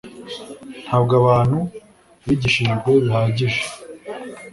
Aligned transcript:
Ntabwo 0.87 1.13
abantu 1.21 1.57
bigishijwe 2.25 2.89
bihagije 3.03 3.61